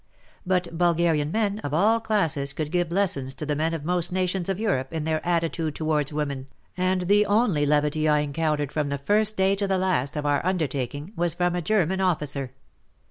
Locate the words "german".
11.61-12.01